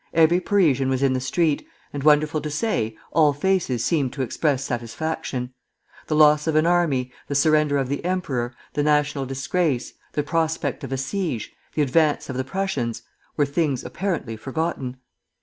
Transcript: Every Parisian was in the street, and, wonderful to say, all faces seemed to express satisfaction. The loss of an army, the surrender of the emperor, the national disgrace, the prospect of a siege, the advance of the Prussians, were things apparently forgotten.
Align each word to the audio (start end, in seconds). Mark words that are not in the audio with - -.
Every 0.15 0.39
Parisian 0.39 0.89
was 0.89 1.03
in 1.03 1.13
the 1.13 1.19
street, 1.19 1.63
and, 1.93 2.01
wonderful 2.01 2.41
to 2.41 2.49
say, 2.49 2.97
all 3.11 3.33
faces 3.33 3.85
seemed 3.85 4.11
to 4.13 4.23
express 4.23 4.63
satisfaction. 4.63 5.53
The 6.07 6.15
loss 6.15 6.47
of 6.47 6.55
an 6.55 6.65
army, 6.65 7.11
the 7.27 7.35
surrender 7.35 7.77
of 7.77 7.87
the 7.87 8.03
emperor, 8.03 8.55
the 8.73 8.81
national 8.81 9.27
disgrace, 9.27 9.93
the 10.13 10.23
prospect 10.23 10.83
of 10.83 10.91
a 10.91 10.97
siege, 10.97 11.53
the 11.75 11.83
advance 11.83 12.31
of 12.31 12.35
the 12.37 12.43
Prussians, 12.43 13.03
were 13.37 13.45
things 13.45 13.83
apparently 13.83 14.35
forgotten. 14.35 14.97